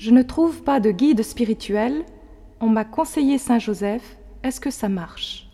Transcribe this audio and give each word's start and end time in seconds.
Je 0.00 0.12
ne 0.12 0.22
trouve 0.22 0.62
pas 0.62 0.80
de 0.80 0.92
guide 0.92 1.22
spirituel. 1.22 2.06
On 2.58 2.70
m'a 2.70 2.86
conseillé 2.86 3.36
Saint 3.36 3.58
Joseph. 3.58 4.16
Est-ce 4.42 4.58
que 4.58 4.70
ça 4.70 4.88
marche? 4.88 5.50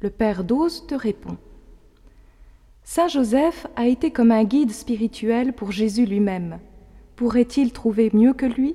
Le 0.00 0.10
père 0.10 0.42
Dose 0.42 0.88
te 0.88 0.96
répond. 0.96 1.36
Saint 2.82 3.06
Joseph 3.06 3.68
a 3.76 3.86
été 3.86 4.10
comme 4.10 4.32
un 4.32 4.42
guide 4.42 4.72
spirituel 4.72 5.52
pour 5.52 5.70
Jésus 5.70 6.04
lui-même. 6.04 6.58
Pourrait-il 7.14 7.72
trouver 7.72 8.10
mieux 8.12 8.32
que 8.32 8.44
lui? 8.44 8.74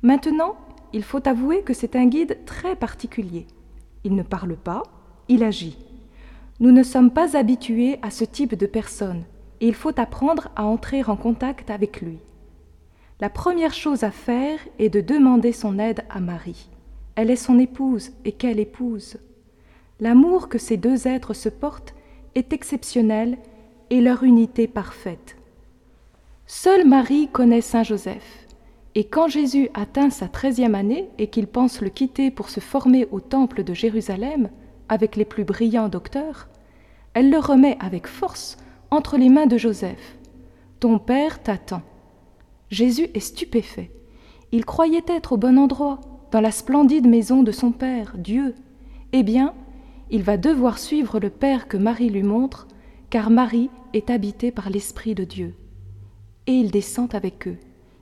Maintenant, 0.00 0.54
il 0.92 1.02
faut 1.02 1.26
avouer 1.26 1.62
que 1.62 1.74
c'est 1.74 1.96
un 1.96 2.06
guide 2.06 2.38
très 2.46 2.76
particulier. 2.76 3.48
Il 4.04 4.14
ne 4.14 4.22
parle 4.22 4.54
pas, 4.54 4.84
il 5.26 5.42
agit. 5.42 5.76
Nous 6.60 6.70
ne 6.70 6.84
sommes 6.84 7.10
pas 7.10 7.36
habitués 7.36 7.98
à 8.02 8.12
ce 8.12 8.22
type 8.22 8.54
de 8.54 8.66
personne 8.66 9.24
et 9.60 9.66
il 9.66 9.74
faut 9.74 9.98
apprendre 9.98 10.50
à 10.54 10.64
entrer 10.66 11.02
en 11.02 11.16
contact 11.16 11.68
avec 11.68 12.00
lui. 12.00 12.20
La 13.18 13.30
première 13.30 13.72
chose 13.72 14.04
à 14.04 14.10
faire 14.10 14.58
est 14.78 14.90
de 14.90 15.00
demander 15.00 15.52
son 15.52 15.78
aide 15.78 16.04
à 16.10 16.20
Marie. 16.20 16.68
Elle 17.14 17.30
est 17.30 17.36
son 17.36 17.58
épouse 17.58 18.10
et 18.26 18.32
quelle 18.32 18.60
épouse 18.60 19.16
L'amour 20.00 20.50
que 20.50 20.58
ces 20.58 20.76
deux 20.76 21.08
êtres 21.08 21.32
se 21.32 21.48
portent 21.48 21.94
est 22.34 22.52
exceptionnel 22.52 23.38
et 23.88 24.02
leur 24.02 24.22
unité 24.22 24.66
parfaite. 24.66 25.36
Seule 26.46 26.86
Marie 26.86 27.28
connaît 27.28 27.62
Saint 27.62 27.84
Joseph, 27.84 28.46
et 28.94 29.04
quand 29.04 29.28
Jésus 29.28 29.70
atteint 29.72 30.10
sa 30.10 30.28
treizième 30.28 30.74
année 30.74 31.08
et 31.16 31.28
qu'il 31.28 31.46
pense 31.46 31.80
le 31.80 31.88
quitter 31.88 32.30
pour 32.30 32.50
se 32.50 32.60
former 32.60 33.08
au 33.12 33.20
temple 33.20 33.64
de 33.64 33.72
Jérusalem 33.72 34.50
avec 34.90 35.16
les 35.16 35.24
plus 35.24 35.44
brillants 35.44 35.88
docteurs, 35.88 36.48
elle 37.14 37.30
le 37.30 37.38
remet 37.38 37.78
avec 37.80 38.06
force 38.06 38.58
entre 38.90 39.16
les 39.16 39.30
mains 39.30 39.46
de 39.46 39.56
Joseph. 39.56 40.18
Ton 40.80 40.98
père 40.98 41.42
t'attend. 41.42 41.80
Jésus 42.70 43.08
est 43.14 43.20
stupéfait. 43.20 43.90
Il 44.52 44.64
croyait 44.64 45.04
être 45.08 45.32
au 45.32 45.36
bon 45.36 45.58
endroit, 45.58 46.00
dans 46.32 46.40
la 46.40 46.50
splendide 46.50 47.06
maison 47.06 47.42
de 47.42 47.52
son 47.52 47.72
Père, 47.72 48.14
Dieu. 48.18 48.54
Eh 49.12 49.22
bien, 49.22 49.54
il 50.10 50.22
va 50.22 50.36
devoir 50.36 50.78
suivre 50.78 51.20
le 51.20 51.30
Père 51.30 51.68
que 51.68 51.76
Marie 51.76 52.10
lui 52.10 52.22
montre, 52.22 52.66
car 53.10 53.30
Marie 53.30 53.70
est 53.92 54.10
habitée 54.10 54.50
par 54.50 54.70
l'Esprit 54.70 55.14
de 55.14 55.24
Dieu. 55.24 55.54
Et 56.46 56.52
il 56.52 56.70
descend 56.70 57.14
avec 57.14 57.48
eux. 57.48 57.58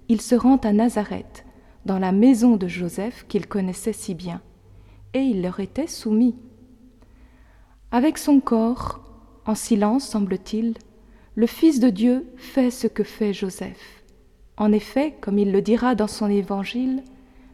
Il 0.08 0.20
se 0.20 0.34
rend 0.34 0.56
à 0.56 0.72
Nazareth, 0.72 1.44
dans 1.86 1.98
la 1.98 2.12
maison 2.12 2.56
de 2.56 2.68
Joseph 2.68 3.26
qu'il 3.28 3.46
connaissait 3.46 3.92
si 3.92 4.14
bien, 4.14 4.40
et 5.12 5.20
il 5.20 5.42
leur 5.42 5.60
était 5.60 5.86
soumis. 5.86 6.36
Avec 7.90 8.18
son 8.18 8.40
corps, 8.40 9.00
en 9.46 9.54
silence 9.54 10.08
semble-t-il, 10.08 10.74
le 11.36 11.46
Fils 11.46 11.80
de 11.80 11.90
Dieu 11.90 12.26
fait 12.36 12.70
ce 12.70 12.86
que 12.86 13.04
fait 13.04 13.32
Joseph. 13.32 14.03
En 14.56 14.72
effet, 14.72 15.14
comme 15.20 15.38
il 15.38 15.52
le 15.52 15.62
dira 15.62 15.94
dans 15.94 16.06
son 16.06 16.30
évangile, 16.30 17.02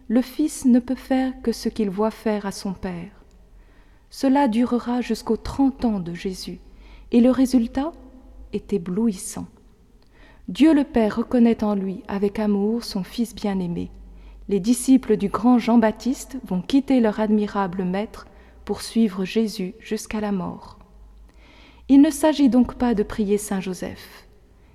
le 0.08 0.22
Fils 0.22 0.64
ne 0.64 0.80
peut 0.80 0.94
faire 0.94 1.32
que 1.42 1.52
ce 1.52 1.68
qu'il 1.68 1.88
voit 1.88 2.10
faire 2.10 2.44
à 2.46 2.52
son 2.52 2.72
Père. 2.72 3.24
Cela 4.10 4.48
durera 4.48 5.00
jusqu'aux 5.00 5.36
trente 5.36 5.84
ans 5.84 6.00
de 6.00 6.14
Jésus, 6.14 6.58
et 7.12 7.20
le 7.20 7.30
résultat 7.30 7.92
est 8.52 8.72
éblouissant. 8.72 9.46
Dieu 10.48 10.74
le 10.74 10.84
Père 10.84 11.16
reconnaît 11.16 11.62
en 11.62 11.74
lui 11.76 12.02
avec 12.08 12.38
amour 12.40 12.82
son 12.82 13.04
Fils 13.04 13.34
bien-aimé. 13.34 13.90
Les 14.48 14.58
disciples 14.58 15.16
du 15.16 15.28
grand 15.28 15.58
Jean-Baptiste 15.58 16.38
vont 16.44 16.60
quitter 16.60 16.98
leur 16.98 17.20
admirable 17.20 17.84
Maître 17.84 18.26
pour 18.64 18.82
suivre 18.82 19.24
Jésus 19.24 19.74
jusqu'à 19.78 20.20
la 20.20 20.32
mort. 20.32 20.80
Il 21.88 22.02
ne 22.02 22.10
s'agit 22.10 22.48
donc 22.48 22.74
pas 22.74 22.94
de 22.94 23.04
prier 23.04 23.38
Saint 23.38 23.60
Joseph, 23.60 24.26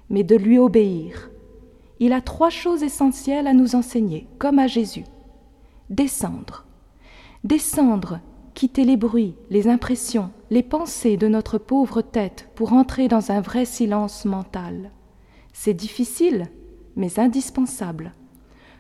mais 0.10 0.24
de 0.24 0.38
lui 0.38 0.58
obéir. 0.58 1.30
Il 2.00 2.14
a 2.14 2.22
trois 2.22 2.50
choses 2.50 2.84
essentielles 2.84 3.48
à 3.48 3.54
nous 3.54 3.76
enseigner, 3.76 4.28
comme 4.38 4.60
à 4.60 4.68
Jésus. 4.68 5.06
Descendre. 5.90 6.66
Descendre 7.44 8.20
quitter 8.56 8.86
les 8.86 8.98
bruits, 8.98 9.36
les 9.52 9.68
impressions, 9.68 10.32
les 10.50 10.64
pensées 10.64 11.18
de 11.18 11.28
notre 11.28 11.58
pauvre 11.58 12.02
tête 12.02 12.50
pour 12.56 12.74
entrer 12.74 13.08
dans 13.08 13.30
un 13.32 13.42
vrai 13.42 13.66
silence 13.66 14.26
mental. 14.26 14.92
C'est 15.54 15.74
difficile, 15.74 16.48
mais 16.96 17.20
indispensable. 17.20 18.14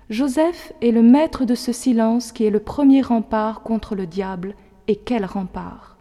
Joseph 0.09 0.72
est 0.81 0.92
le 0.92 1.04
maître 1.04 1.46
de 1.46 1.56
ce 1.56 1.74
silence 1.74 2.31
qui 2.31 2.46
est 2.46 2.50
le 2.50 2.62
premier 2.62 3.02
rempart 3.02 3.62
contre 3.64 3.96
le 3.96 4.08
diable, 4.08 4.56
et 4.88 4.96
quel 4.96 5.25
rempart? 5.25 5.98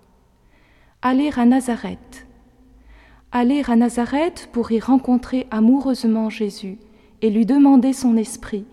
Aller 1.02 1.30
à 1.36 1.44
Nazareth. 1.44 2.26
Aller 3.32 3.62
à 3.66 3.74
Nazareth 3.74 4.48
pour 4.52 4.70
y 4.70 4.78
rencontrer 4.78 5.48
amoureusement 5.50 6.30
Jésus 6.30 6.78
et 7.24 7.30
lui 7.30 7.46
demander 7.46 7.94
son 7.94 8.18
esprit, 8.18 8.66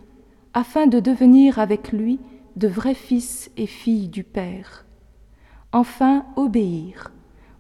afin 0.54 0.86
de 0.86 1.00
devenir 1.00 1.58
avec 1.58 1.94
lui 1.94 2.20
de 2.58 2.68
vrais 2.68 2.96
fils 2.96 3.50
et 3.56 3.66
filles 3.66 4.10
du 4.10 4.26
Père. 4.26 4.86
Enfin, 5.72 6.26
obéir, 6.36 7.14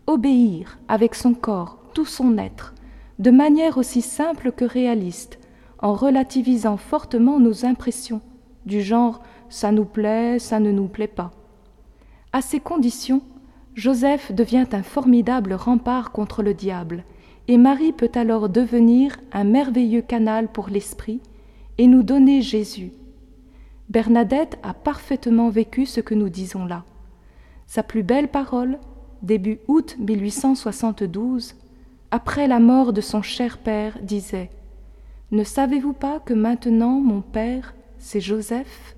obéir 0.05 0.79
avec 0.89 1.15
son 1.15 1.33
corps, 1.33 1.79
tout 1.93 2.03
son 2.03 2.37
être, 2.37 2.73
de 3.19 3.31
manière 3.31 3.77
aussi 3.77 4.01
simple 4.01 4.51
que 4.51 4.65
réaliste, 4.65 5.39
en 5.79 5.93
relativisant 5.93 6.75
fortement 6.75 7.39
nos 7.39 7.65
impressions, 7.65 8.19
du 8.65 8.81
genre 8.81 9.21
ça 9.47 9.71
nous 9.71 9.85
plaît, 9.85 10.39
ça 10.39 10.59
ne 10.59 10.73
nous 10.73 10.89
plaît 10.89 11.07
pas. 11.07 11.31
À 12.33 12.41
ces 12.41 12.59
conditions, 12.59 13.21
Joseph 13.75 14.33
devient 14.33 14.67
un 14.73 14.83
formidable 14.83 15.53
rempart 15.53 16.11
contre 16.11 16.43
le 16.43 16.53
diable, 16.53 17.05
et 17.51 17.57
Marie 17.57 17.91
peut 17.91 18.11
alors 18.15 18.47
devenir 18.47 19.17
un 19.33 19.43
merveilleux 19.43 20.01
canal 20.01 20.47
pour 20.47 20.69
l'esprit 20.69 21.19
et 21.77 21.85
nous 21.85 22.01
donner 22.01 22.41
Jésus. 22.41 22.93
Bernadette 23.89 24.57
a 24.63 24.73
parfaitement 24.73 25.49
vécu 25.49 25.85
ce 25.85 25.99
que 25.99 26.15
nous 26.15 26.29
disons 26.29 26.65
là. 26.65 26.85
Sa 27.67 27.83
plus 27.83 28.03
belle 28.03 28.29
parole, 28.29 28.79
début 29.21 29.59
août 29.67 29.97
1872, 29.99 31.55
après 32.09 32.47
la 32.47 32.61
mort 32.61 32.93
de 32.93 33.01
son 33.01 33.21
cher 33.21 33.57
père, 33.57 33.99
disait 34.01 34.49
Ne 35.31 35.43
savez-vous 35.43 35.91
pas 35.91 36.21
que 36.21 36.33
maintenant 36.33 37.01
mon 37.01 37.19
père, 37.19 37.75
c'est 37.99 38.21
Joseph? 38.21 38.95